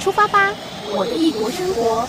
[0.00, 0.54] 出发吧，
[0.96, 2.08] 我的异国生活。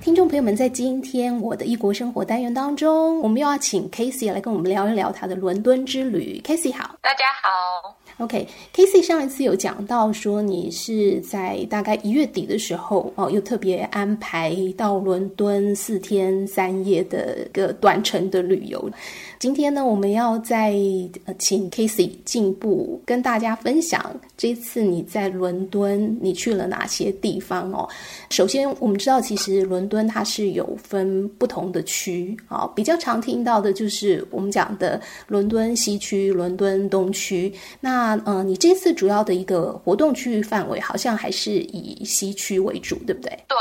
[0.00, 6.42] 听众朋友们，在今天我的异国生活单元当中，我们又要请 Casey 来跟我们聊一聊他的伦敦之旅。
[6.44, 7.96] Casey 好，大家好。
[8.18, 18.90] OK，Casey、okay, 上一次有讲到说，你是在大概一月底的时候哦，又特别安排到伦敦四天三夜的一个短程的旅游。
[19.44, 20.72] 今天呢，我们要再
[21.38, 27.86] 请 Casey 进一步跟大家分享这次你在伦敦你去了哪些地方哦。
[28.30, 37.52] 首先，我们知道其实伦敦它是有分不同的区啊，比较常听到的就是我们讲的伦敦西区、伦敦东区。
[37.80, 43.30] 那呃，你这次主要的一个活动区域范围好像还是以西区为主，对不对？
[43.48, 43.54] 对。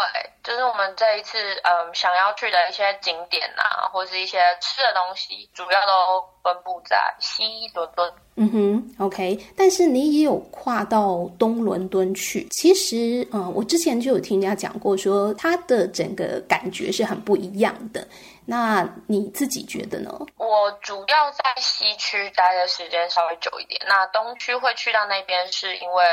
[0.44, 7.44] 就是我们这一次，嗯，想要去的一些景点啊，或是一些吃的东西，主要都分布在西
[7.74, 8.12] 伦敦。
[8.36, 9.40] 嗯哼，OK。
[9.56, 12.48] 但是你也有跨到东伦敦去。
[12.50, 18.06] 其实，嗯，我之前就有听人家讲过说，说它的整个感觉是很不一样的。
[18.46, 20.12] 那你自己觉得呢？
[20.38, 23.80] 我主要在西区待的时间稍微久一点。
[23.88, 26.04] 那东区会去到那边，是因为，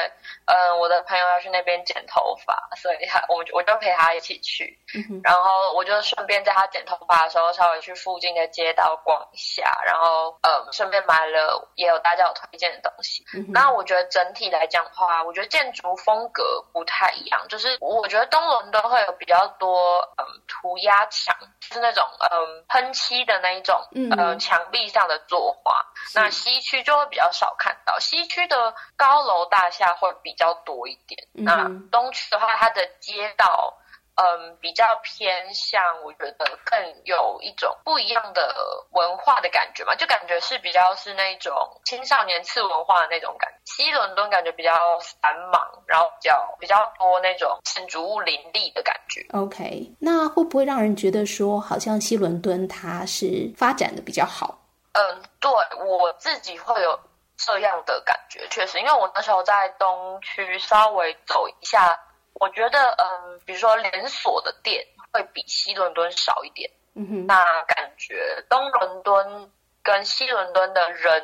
[0.44, 4.78] 嗯，我的朋友要去那边剪头发， 所以他我我就陪他一起去。
[4.94, 5.20] 嗯。
[5.25, 13.24] 然后我就顺便在他剪头发的时候，稍微去附近的街道逛一下，然后，嗯，顺便买了也有大家有推荐的东西。
[13.48, 22.06] 那我觉得整体来讲的话，我觉得建筑风格不太一样，就是我觉得东伦敦会有比较多，嗯，涂鸦墙，就是那种。
[22.30, 27.98] 嗯，喷漆的那一种，嗯，呃，墙壁上的作画，那西区就会比较少看到。
[27.98, 31.26] 西区的高楼大厦会比较多一点。
[31.34, 33.76] 嗯、那东区的话，它的街道。
[34.20, 38.54] 嗯，比较偏向，我觉得更有一种不一样的
[38.90, 41.54] 文化的感觉嘛，就感觉是比较是那种
[41.86, 43.56] 青少年次文化的那种感觉。
[43.64, 44.74] 西伦敦感觉比较
[45.22, 49.24] 繁忙，然后比较比较多那种建筑物林立的感觉。
[49.32, 54.59] OK，那会不会让人觉得说，好像西伦敦它是发展的比较好？
[54.92, 55.50] 嗯，对，
[55.86, 57.00] 我自己会有
[57.38, 61.98] 这样的感觉，确实，因为我那时候在东区稍微走一下。
[62.41, 66.69] 我觉得，嗯，比如说连锁的店会比西伦敦少一点。
[66.95, 69.51] 嗯哼，那感觉东伦敦
[69.83, 71.23] 跟西伦敦的人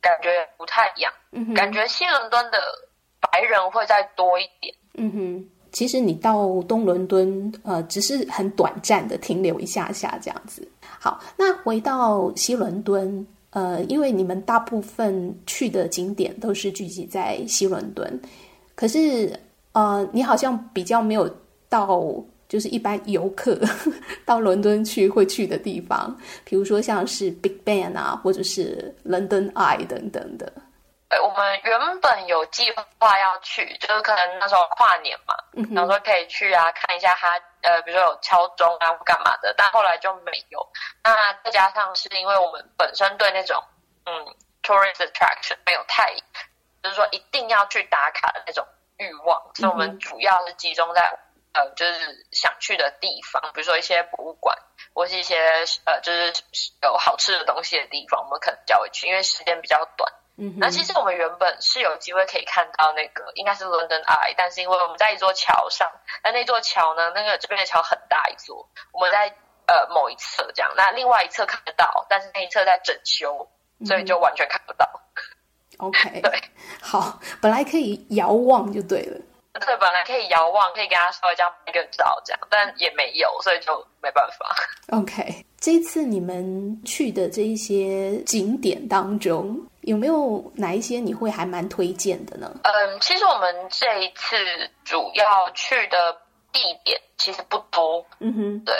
[0.00, 1.12] 感觉不太一样。
[1.30, 2.58] 嗯哼，感觉西伦敦的
[3.20, 4.74] 白人会再多一点。
[4.94, 10.68] 嗯哼，其实你到东伦敦，呃，只是很短暂的停留一下下这样子。
[11.00, 18.20] 好，那回到西伦敦，呃，因为你们大部分去的景点都是聚集在西伦敦，
[18.74, 19.32] 可是。
[19.74, 21.28] 呃，你好像比较没有
[21.68, 22.00] 到，
[22.48, 23.58] 就是一般游客
[24.24, 30.50] 到伦敦去会去的地方，比如说像是 Big Ben 啊，或者是 London Eye 等等的。
[31.08, 35.34] 对，我们原本有计划要去，就是可能那时候跨年嘛，
[35.74, 40.58] 然后说可以去啊，看一下它，呃，比如说有敲钟啊或干嘛的，但后来就没有。
[41.02, 43.60] 那再加上是因为我们本身对那种
[44.06, 44.12] 嗯
[44.62, 46.14] tourist attraction 没有太，
[46.82, 48.64] 就是说一定要去打卡的那种。
[48.98, 51.18] 欲望，所以我们主要是集中在、
[51.52, 54.56] 嗯、呃，就是想去的地方，比如说一些博物馆，
[54.94, 55.36] 或是一些
[55.84, 56.32] 呃，就是
[56.82, 60.12] 有好吃的东西的地方，我们可能较会去，因为时间比较短。
[60.36, 65.92] 嗯，那其实我们原本是有机会可以看到那个，应该是 London Eye，但是因为我们在一座桥上，
[66.24, 69.28] 那那座桥呢，那个这边的桥很大一座，我们在
[69.66, 73.48] 呃某一侧这样，那另外一侧看得到，但是那一侧在整修，
[73.86, 74.60] 所以就完全看
[75.78, 76.32] OK， 对，
[76.80, 79.20] 好，本来可以遥望就对了。
[79.60, 84.52] 对，本来可以遥望，可以跟他稍微这样拍个照，这样，但也没有，所以就没办法。
[84.88, 92.50] OK，这次你们去的这一些景点当中，有没有哪一些你会还蛮推荐的呢？
[92.64, 94.36] 嗯，其实我们这一次
[94.84, 96.12] 主要去的
[96.52, 98.04] 地点其实不多。
[98.18, 98.74] 嗯哼，对。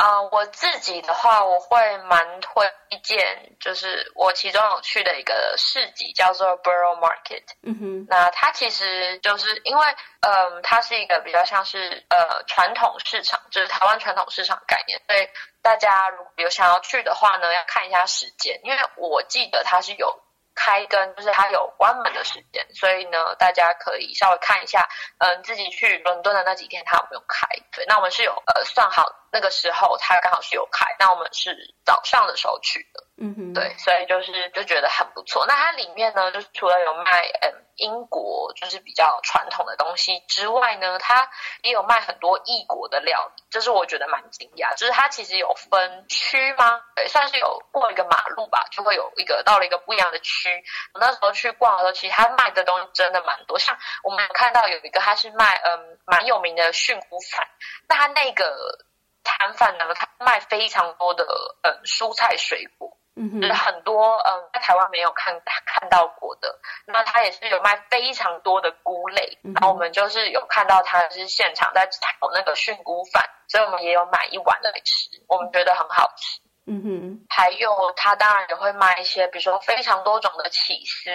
[0.00, 2.66] 啊，uh, 我自己的话，我会蛮推
[3.02, 7.44] 荐，就是我其中有去的一个市集叫做 Borough Market。
[7.62, 9.86] 嗯哼，那它其实就是因为，
[10.20, 15.28] 嗯，它是一个比较像是呃传统市场，就是台湾传统市场概念，所以
[15.60, 20.22] 大家如果有想要去的话呢，要看一下时间，因为我记得它是有。
[20.60, 24.86] 开跟就是它有关门的时间，所以呢，大家可以稍微看一下，
[25.16, 27.48] 嗯，自己去伦敦的那几天它有没有开。
[27.72, 33.02] 对，那我们是有呃算好那个时候它刚好是有开，那我们是早上的时候去的。
[33.22, 35.44] 嗯哼，对，所以就是就觉得很不错。
[35.46, 41.30] 那它里面呢，就是除了有卖嗯英国就是比较传统的东西之外呢，它
[41.62, 44.74] 也有卖很多异国的料理，这是我觉得蛮惊讶。
[44.74, 46.80] 就是它其实有分区吗？
[46.96, 50.48] 对，算是有过一个马路吧，就会有一个到了一个不一样的区。
[50.94, 53.58] 我那时候去逛的时候，其实它卖的东西真的蛮多。
[53.58, 57.46] 像我们看到有一个，它是卖嗯蛮有名的菌菇饭，
[57.86, 58.78] 那它那个
[59.24, 61.26] 摊贩呢，他卖非常多的
[61.62, 62.96] 嗯蔬菜水果。
[63.20, 76.40] 嗯，就是很多嗯，在台湾没有看看到过的，那他也是有卖非常多的菇类，嗯、然后我们就是有看到他是现场在炒那个菌菇饭，所以我们也有买一碗来吃，我们觉得很好吃。
[76.66, 81.10] 嗯哼，还有他当然也会卖一些，比如说非常多种的起司，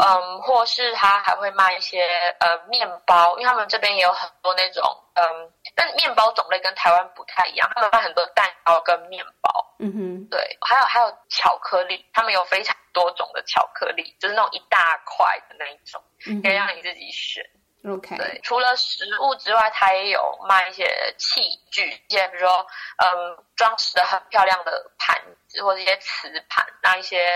[0.00, 2.02] 嗯，或是他还会卖一些
[2.40, 4.82] 呃面包，因为他们这边也有很多那种
[5.14, 9.76] 嗯，但面包种类跟台湾不太一样，他们卖很多蛋糕跟面包。
[9.78, 17.44] 嗯哼，对，还有还有巧克力，他们有非常多种的巧克力，就是那种一大块的那一种，嗯、可以让你自己选。
[17.86, 27.28] OK，对，除了食物之外，它也有卖一些器具，一些比如说，嗯，装饰的很漂亮的盘子，或者一些瓷盘，那一些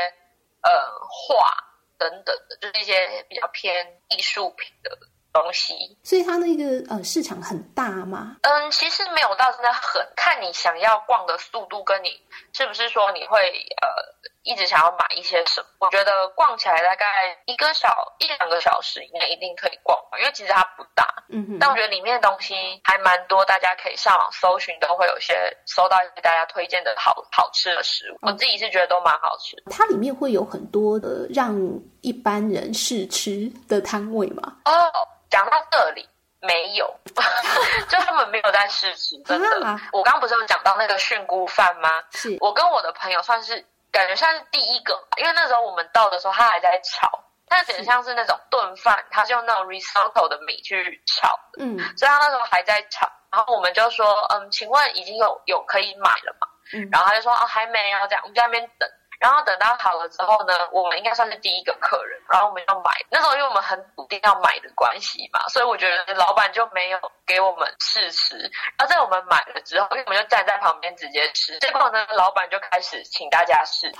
[0.63, 0.71] 呃
[1.09, 1.55] 画
[1.99, 4.99] 等等的，就是一些比较偏艺术品的
[5.32, 5.75] 东西。
[6.03, 8.37] 所以它那个呃市场很大吗？
[8.43, 12.21] 嗯，其实没有到真的很，看你想要逛的速度，跟你
[12.53, 13.38] 是不是说你会
[13.82, 14.21] 呃。
[14.43, 15.87] 一直想要买一些什么？
[15.87, 17.06] 我觉得逛起来大概
[17.44, 21.06] 一个小一两个小时以内一定可以逛，因为其实它不大。
[21.29, 21.59] 嗯哼。
[21.61, 28.19] 但我觉得里面的东西还蛮多，大家可以上网搜寻，都会有些搜到一些大家推荐的好好吃的食物。
[28.23, 29.65] 我自己是觉得都蛮好吃的。
[29.71, 31.55] 它里面会有很多的让
[32.02, 34.43] 一般人试吃的摊位吗？
[34.64, 34.91] 哦，
[35.29, 36.08] 讲到这里
[36.41, 36.93] 没有，
[37.88, 39.17] 就他们没有在试吃。
[39.23, 41.88] 真的，啊、我刚刚不是有讲到那个菌菇饭吗？
[42.12, 43.64] 是我跟我的朋友算是。
[43.93, 47.11] 感觉像是第一个，因为那时候我们到的时候，他还在炒，
[47.49, 56.46] 它有点像是那种炖饭，他是用那种 risotto 的米去炒的，嗯，所以他那时候还在炒，然后我们就说，嗯，请问已经有有可以买了吗？
[56.73, 58.88] 嗯，然后他就说，哦，还没有，这样，我们在那边等。
[59.20, 62.90] 然后等到好了之后呢，我们应该算是第一个客人，然后我们要买。
[63.11, 68.34] 那时候因为我们很笃定要买的关系嘛，所以我觉得老板就没有给我们试吃。
[68.78, 73.93] 然后在我们买了之后，因为我们就站在旁边直接吃，结果呢，老板就开始请大家试。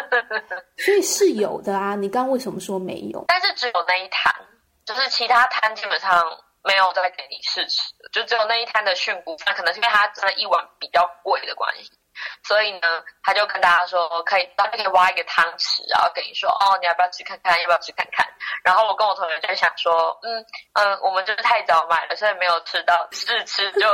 [0.82, 3.22] 所以是有的啊，你刚刚为什么说没有？
[3.28, 4.34] 但是只有那一摊，
[4.86, 6.24] 就是其他摊基本上
[6.64, 11.90] 没有再给你试吃，就只有那一摊的菌菇饭，可能是因为它真的一碗比较贵的关系。
[12.42, 17.58] 所以呢，他就跟大家说，可以，他就可以挖一个汤匙，然后跟你说，哦，你要不要吃看看？
[17.60, 18.26] 要不要吃看看？
[18.64, 20.44] 然后我跟我同学就想说，嗯
[20.74, 23.86] 嗯，我们就是太早买了，所以没有吃到，试吃就。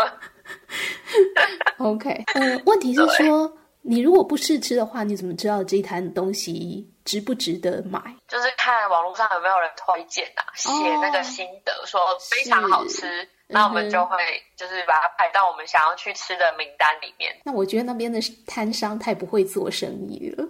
[1.78, 3.50] OK，呃，问题是说，
[3.82, 8.00] 你如果不试吃的话，你怎么知道这一摊东西值不值得买？
[8.28, 13.28] 就是看网络上有没有人推荐啊，写那个心得，哦、说非常好吃。
[13.46, 14.16] 那我们就会
[14.56, 17.34] 就是把它排到我们想要去吃的名单里面。
[17.44, 20.48] 那我觉得那边的摊商太不会做生意了，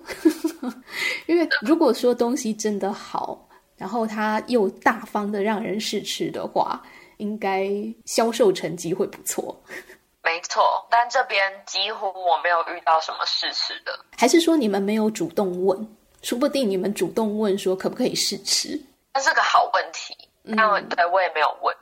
[1.27, 6.81] 因为如果说东西真的好，然后他又大方的让人试吃的话，
[7.17, 7.69] 应该
[8.07, 9.61] 销售成绩会不错。
[10.23, 13.93] 没错，但这边几乎我没有遇到什么试吃的。
[14.17, 15.97] 还是说你们没有主动问？
[16.23, 18.81] 说不定你们主动问说可不可以试吃？
[19.13, 20.17] 那是个好问题。
[20.43, 21.77] 那我、嗯、对我也没有问。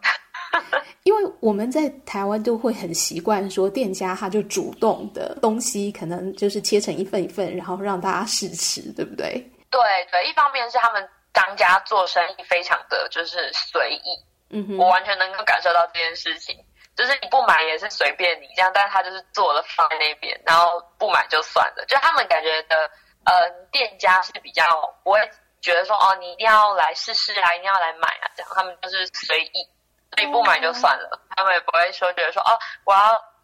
[1.05, 9.33] 因为我们在台湾都会很习惯说，店家他就主动的东西，可能就是切成一份一份，然后让大家试吃，对不对？
[9.71, 16.55] 对对，一方面是他们当家做生意非常的就是随意，嗯哼，我完全能够感受到这件事情，
[16.95, 22.77] 就是你不买也是随便你这样，但是他就是做了放在那边，然后不买就算了，就他们感觉的，
[23.25, 24.63] 呃，店家是比较
[25.03, 25.19] 不会
[25.63, 29.67] 觉得说哦，你一定要来试试啊，一定要来买啊，这样他们就是随意。
[30.17, 32.53] 所以不买就算了，嗯、他们也不会说觉得说哦，
[32.85, 33.01] 我要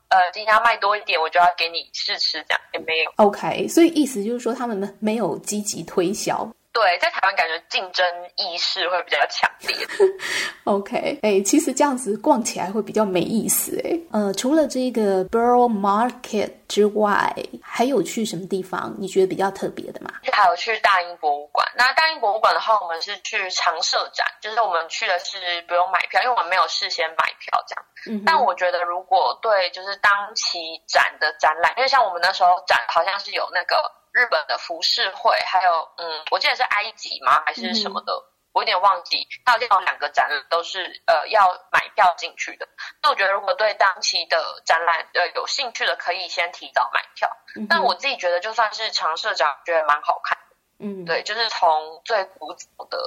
[0.09, 3.13] 呃今天要卖多一点，我就要给你试吃这样，也没有。
[3.17, 6.49] OK，所以意思就是说他们没有积极推销。
[6.79, 8.07] 对，在台湾感觉竞争
[8.37, 9.77] 意识会比较强烈。
[10.63, 13.99] OK，哎、欸，其实这样子逛起来会比较没意思哎。
[14.13, 20.13] 呃，除了这个 Borough Market 之外，还有去什么地方你觉得比较特别的吗？
[20.31, 21.67] 还有去大英博物馆。
[21.75, 27.85] 那大英博物馆的话，我们是去常设展，就是我们去的是不用买票，因为我们没有事先买票这样。
[28.07, 28.23] 嗯。
[28.25, 33.91] 但我觉得如果对就是当期展的展览，因为像我们那时候展好像是有那个。
[34.19, 37.45] 日本的浮世绘，还有嗯，我记得是埃及吗？
[37.47, 38.13] 还是什么的
[38.53, 42.67] 我有点忘记，它好像有两个展览都是呃要买票进去的。
[43.01, 47.31] 那我觉得如果对当期的展览呃有兴趣的，可以先提早买票。
[47.55, 50.57] 嗯、但我自己觉得，就算是常设展，觉得蛮好看的。
[50.81, 52.99] 嗯，对，就是从最古早的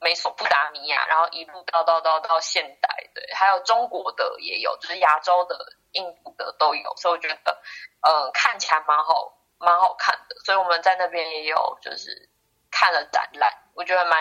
[0.00, 5.56] 美索不达米亚，然后一路到到到到现代，对，还有中国的也有，就是亚洲的、
[5.92, 7.62] 印度的都有，所以我觉得
[8.02, 10.34] 呃看起来蛮好，蛮好看的。
[10.44, 12.28] 所以我们在那边也有就是
[12.70, 14.18] 看了展览，我觉得蛮。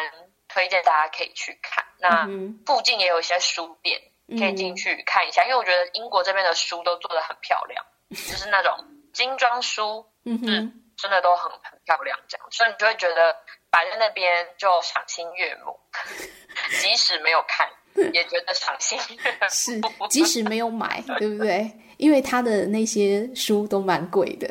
[0.51, 2.25] 推荐大家可以去看，那
[2.65, 5.43] 附近也有一些书店，可以进去看一下。
[5.43, 8.75] 嗯、因为我觉得英国这边的书都做的很漂亮， 就是那种
[9.13, 13.35] 精装书，嗯哼，真的都很很漂亮，这样，所以你就会觉得
[13.69, 15.79] 摆在那边就赏心悦目，
[16.81, 17.69] 即使没有看，
[18.11, 19.47] 也觉得赏心悦目。
[19.51, 19.79] 是，
[20.09, 21.71] 即使没有买，对不对？
[21.97, 24.47] 因为他的那些书都蛮贵的。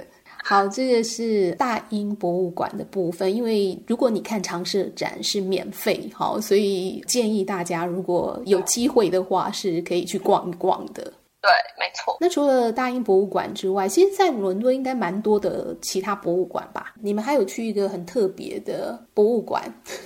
[0.48, 3.36] 好，这个是大英博物馆的部分。
[3.36, 11.02] 因为如果你看常设展是免费，好，所以建议大家如果有机会的话，是可以去逛一逛的。
[11.42, 12.16] 对，没错。
[12.18, 16.94] 那除了大英博物馆之外，其实，在伦敦应该蛮多的其他博物馆吧？
[17.02, 19.62] 你们还有去一个很特别的博物馆？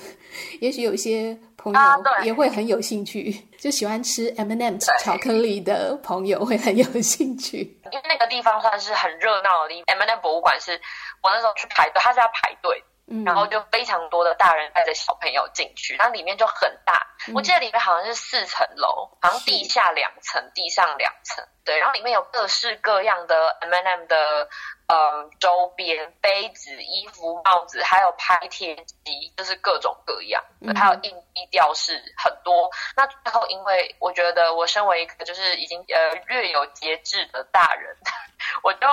[0.61, 7.59] 也许有些朋友也会很有兴趣，啊、 就喜欢吃 M&M 巧克力的朋友会很有兴趣，
[7.93, 9.97] 因为那个地方算是很热闹的地方。
[9.97, 10.81] M&M 博物馆是
[11.23, 24.49] 我那时候去排队，它是要排队，嗯、然后就非常多的大人带着小朋友进去，然后里面就很大，嗯、我记得里面好像是四层楼，好像地下两层，地上两层，对，然后里面有各式各样的 M&M 的。
[24.93, 32.71] 嗯，周边杯子、衣服、帽子，还有拍贴机，就是各种各样，嗯、还有硬币吊饰很多。
[32.95, 37.97] 那最后，因为我觉得我身为一个就是已经呃略有节制的大人，
[38.63, 38.87] 我就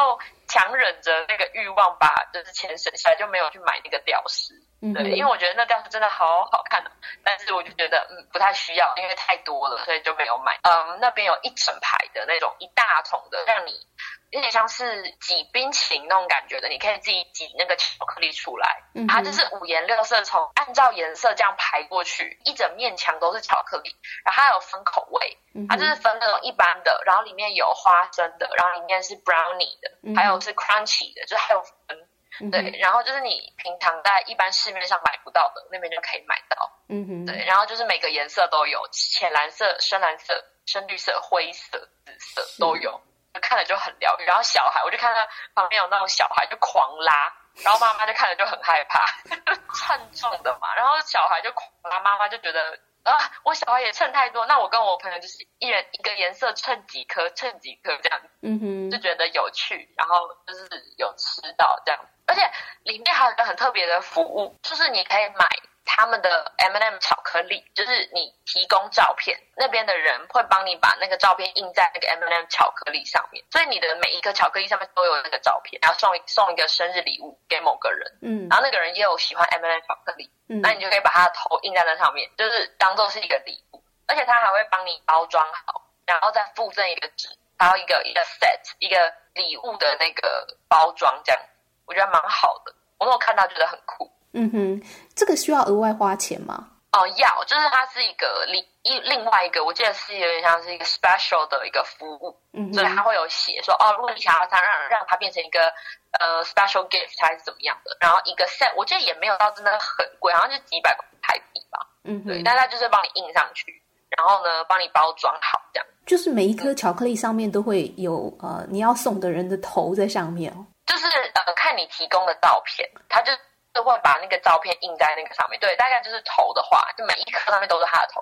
[0.48, 4.53] 强忍着那个欲望，把就是钱省下来，就没有去买那个吊饰。
[4.82, 6.91] 嗯、对，因为我觉得那吊饰真的好好看的，
[7.25, 10.58] 但是我就觉得嗯不太需要，因为太多了，所以就没有买。
[10.63, 13.86] 嗯，那边有一整排的那种一大桶的，让你。
[14.32, 32.08] 有点像是挤冰淇淋那种感觉的，你可以自己挤那个巧克力出来，嗯、它就是五颜六色，从按照颜色这样排过去，一整面墙都是巧克力，然后它有分口味，嗯、它就是分那种一般的，然后里面有花生的，然后里面是 brownie 的，嗯、还有是 crunchy 的，就是还有分，
[32.42, 43.02] 嗯、对，然后就是你平常在一般市面上买不到的，那边就可以买到，嗯哼，对，然后就是每个颜色都有，浅蓝色、深蓝色、深绿色、灰色、紫色都有。
[43.42, 45.22] 看了就很疗愈，然后小孩，我就看到
[45.54, 47.34] 旁边有那种小孩就狂拉，
[47.64, 49.06] 然后妈妈就看着就很害怕，
[49.76, 60.68] 称重的嘛，然后小孩就狂拉，妈妈就觉得啊，我小孩也称太多，那我跟我朋友就是一人一个颜色称几颗，称几颗这样子，嗯哼，就觉得有趣，然后就是
[60.98, 62.52] 有吃到这样，而且
[62.84, 65.48] 里面还有一个很特别的服务，就是你可以买。
[65.91, 87.27] 他们的 M&M 巧克力，就是你提供照片，那边的人会帮你把那个照片印在那个 M&M 巧克力上面，所以你的每一个巧克力上面都有那个照片，然后送送一个生日礼物给某个人，嗯，然后那个人也有喜欢 M&M 巧克力，嗯，那你就可以把他的头印在那上面，就是当做是一个礼物，而且他还会帮你包装好，然后再附赠一个纸，
[87.58, 91.41] 还有一个一个 set 一个礼物的那个包装，这样
[91.88, 94.13] 我觉得蛮好的，我那时候看到觉得很酷。
[94.34, 94.82] 嗯哼，
[95.16, 96.70] 这个需要额外花钱吗？
[96.92, 105.72] 哦，要，就是它是一个另一另外一个，我记得是有点像是一个 special 的一个服务，嗯，所以它会有写说，哦，如果你想要它让让它变成一个
[106.20, 113.84] 呃 special gift 还是怎么样的，然后一个 set，我记得也没有到真的很贵，好像就几百块台币吧，嗯哼，对，但它就是帮你印上去，
[114.18, 121.06] 然后呢，帮你包装好这样，就是每一颗巧克力上面都会有呃你要送的人的头在上面哦，就是
[121.36, 123.32] 呃看你提供的照片，它就。
[123.80, 128.22] 就会把那个照片印在那个上面，对，大概就是头的话，就每一颗上面都是他的头。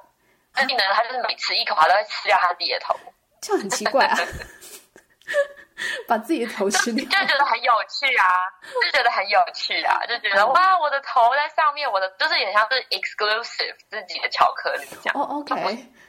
[0.54, 2.96] 所以呢，他就是每吃一口，他都会吃掉他自己的头，
[3.42, 4.16] 就很奇怪啊！
[6.08, 8.26] 把自己的头吃掉， 就觉得很有趣啊，
[8.84, 15.20] 就觉得很有趣啊，就觉得哇，我的头在上面，我的就是也像是 exclusive 自己的巧克力这样。
[15.20, 15.56] 哦，OK，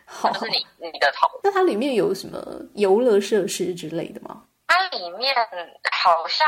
[0.05, 1.27] 好，就是你你的头。
[1.43, 2.39] 那它里面有什么
[2.75, 4.43] 游乐设施之类的吗？
[4.67, 5.35] 它里面
[5.91, 6.47] 好像。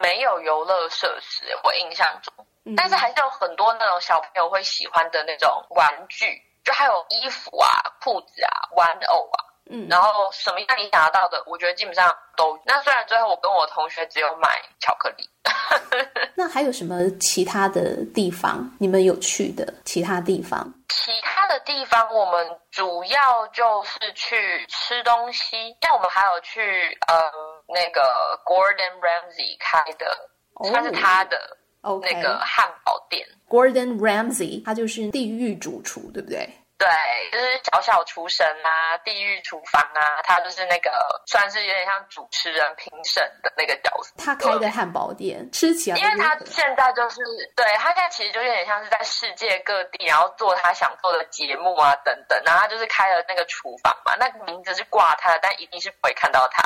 [0.00, 7.68] 没有游乐设施，我印象中，嗯、但是还是有很多那种小朋友会喜欢的那种玩具，就还有衣服啊、
[8.02, 12.58] 裤子啊、玩偶啊，嗯，然后什么样你想得到的，我觉得基本上都。
[12.64, 15.28] 那虽然最后我跟我同学只有买巧克力，
[16.34, 20.72] 那还有什么其他的地方你们有去的其他地方？
[20.88, 27.49] 其他的地方我们主要就是去吃东西，像我们还有去嗯。
[27.72, 28.02] 那个
[28.44, 30.28] Gordon Ramsay 开的，
[30.70, 31.56] 算是他的
[32.02, 33.26] 那个汉堡店。
[33.48, 36.48] Gordon Ramsay，他就是地狱主厨，对不对？
[36.78, 36.88] 对，
[37.30, 40.90] 就是小小厨神啊，地狱厨房啊，他就是那个
[41.26, 44.14] 算是有点像主持人评审的那个角色。
[44.16, 47.20] 他开的汉堡店吃起来，因为他现在就是
[47.54, 52.42] 对他现在其实就有点像是在世界各地，然后做他想做的节目啊等等。
[52.46, 56.62] 然后他就是开了那个厨房嘛，那个名字是挂他的，但一定是不会看到他。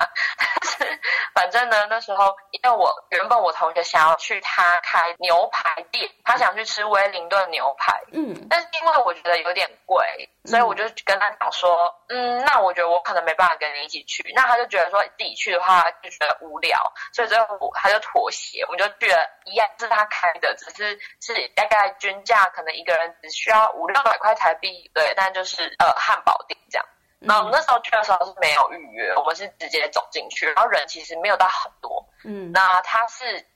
[1.34, 10.04] 反正呢，那时候因为我原本我同学想要去他开牛排店，他想去吃威灵顿牛排，嗯，但是因为我觉得有点贵。
[10.46, 14.30] 所以我就跟他讲说，嗯，那我觉得我可能没办法跟你一起去。
[14.34, 26.86] 那他就觉得说自己去的话就觉得无聊，所以最后他就妥协，我们就去了一样是他开的，只是是大概均价可能一个人只需要五六百块台币，对，但就是呃汉堡店这样。
[27.24, 33.46] 那我们那时候去的时候是没有预约，我们是直接走进去，然后人其实没有到很多，嗯，那他是。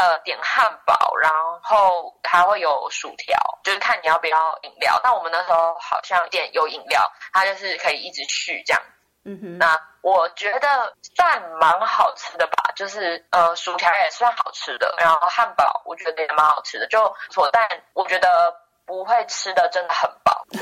[0.00, 1.28] 呃，点汉堡，然
[1.60, 5.00] 后还会有薯条，就是看你要不要饮料。
[5.02, 8.80] 那我们那时候好像点有饮料，它就是可以一直续这样。
[9.24, 9.58] 嗯哼。
[9.58, 17.50] 那我觉得算蛮好吃的吧，就是呃，薯条也算好吃的，然后汉堡我觉得也蛮好吃的，就错。
[17.50, 18.54] 但我觉得
[18.88, 20.60] 不会吃的真的很饱，对，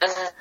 [0.00, 0.24] 就是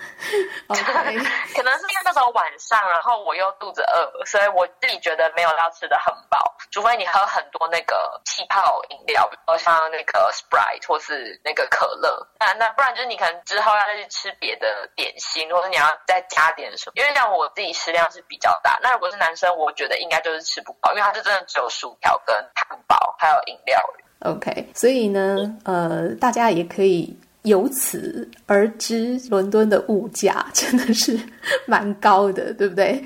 [0.71, 6.55] 可能是因为那时候晚上，然后我又肚子饿，所以我自己觉得没有要吃的很饱。
[6.71, 16.93] 除非你喝很多那个气泡饮料，比如说像那个 Sprite 或是那个可乐，那那不然就是你可能之后要再去吃别的点心，或者你要再加点什么。
[16.95, 23.81] 因为像我自己食量是比较大，那如果是男生，我觉得应该就是吃不饱，因为他是真的只有薯条跟汉堡还有饮料。
[24.19, 31.17] OK，所以呢，呃，大家也可以由此而知，伦敦的物价真的是
[31.65, 33.03] 蛮高的，对不对？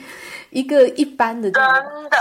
[0.51, 1.69] 一个一般的这种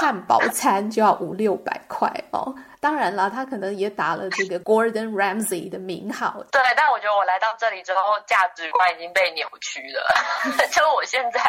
[0.00, 2.54] 汉堡餐就要五六百块哦。
[2.80, 6.42] 当然了，他可能也打了这个 Gordon Ramsay 的名号。
[6.50, 10.02] 对，但我觉得我来到这里之后，价值观已经被扭曲了。
[10.72, 11.40] 就我现在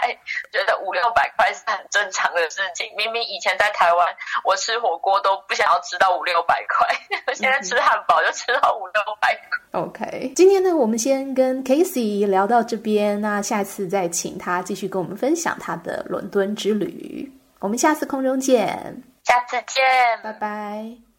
[0.51, 2.85] 觉得五六百块是很正常的事情。
[2.97, 4.07] 明明以前在台湾，
[4.43, 9.81] 我吃火锅都不想要吃到五六百块，现在吃汉堡就吃到五六百块。
[9.81, 17.31] OK，今天呢，我们先跟 Casey 聊到这边，那下次再请他继续跟我们分享他的伦敦之旅。
[17.59, 19.83] 我们下次空中见，下次见，
[20.21, 21.10] 拜拜。